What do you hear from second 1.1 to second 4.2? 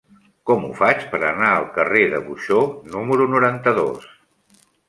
per anar al carrer de Buxó número noranta-dos?